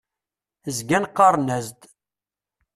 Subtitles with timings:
[0.77, 1.81] Zgan qqaren-as-d.